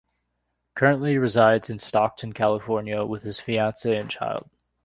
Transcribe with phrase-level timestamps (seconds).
[0.73, 4.49] Currently resides in Stockton, California with his fiance and child.